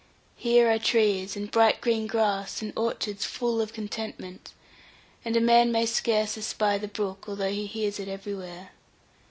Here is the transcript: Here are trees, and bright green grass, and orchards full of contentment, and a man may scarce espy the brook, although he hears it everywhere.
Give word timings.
Here 0.35 0.67
are 0.71 0.79
trees, 0.79 1.35
and 1.35 1.51
bright 1.51 1.79
green 1.79 2.07
grass, 2.07 2.63
and 2.63 2.73
orchards 2.75 3.23
full 3.23 3.61
of 3.61 3.71
contentment, 3.71 4.49
and 5.23 5.37
a 5.37 5.39
man 5.39 5.71
may 5.71 5.85
scarce 5.85 6.35
espy 6.39 6.79
the 6.79 6.87
brook, 6.87 7.25
although 7.27 7.51
he 7.53 7.67
hears 7.67 7.99
it 7.99 8.07
everywhere. 8.07 8.71